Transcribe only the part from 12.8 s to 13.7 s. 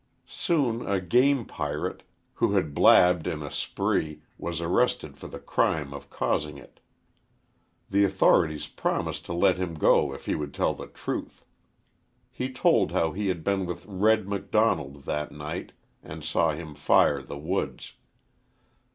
how he had been